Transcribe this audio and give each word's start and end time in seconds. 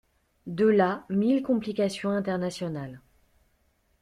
De 0.47 0.65
là 0.65 1.05
mille 1.11 1.43
complications 1.43 2.09
internationales. 2.09 3.01